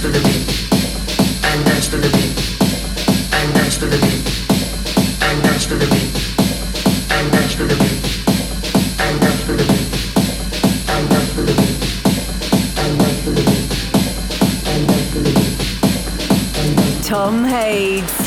dance 0.00 0.14
to 0.14 0.18
the 0.18 0.28
beat. 0.28 0.48
And 1.44 1.64
dance 1.66 1.88
to 1.88 1.96
the 1.98 2.08
beat. 2.08 2.32
And 3.32 3.54
dance 3.54 3.76
to 3.78 3.86
the 3.86 3.98
beat. 3.98 4.24
And 5.20 5.42
dance 5.42 5.66
to 5.66 5.74
the 5.76 5.86
beat. 5.86 6.14
And 7.10 7.32
dance 7.32 7.54
to 7.56 7.64
the 7.66 7.76
beat. 7.76 8.00
And 8.98 9.20
dance 9.20 9.44
to 9.44 9.52
the 9.52 9.64
beat. 9.68 9.88
And 10.88 11.04
dance 11.10 11.34
to 11.34 11.42
the 11.42 11.52
beat. 11.52 11.80
And 12.78 12.98
dance 12.98 13.24
to 13.24 13.30
the 13.30 13.42
beat. 13.42 13.68
And 14.68 14.88
dance 14.88 15.10
to 15.12 15.20
the 15.20 15.32
beat. 15.34 17.04
Tom 17.04 17.44
Hades. 17.44 18.19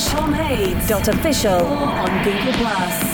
Slash 0.00 0.88
dot 0.88 1.08
official 1.08 1.66
on 1.66 2.24
Google 2.24 2.52
Plus. 2.54 3.13